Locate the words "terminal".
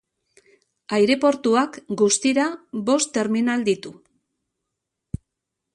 3.19-3.69